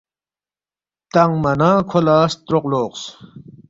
[1.13, 3.03] تنگما نہ کھو لہ ستروق لوقس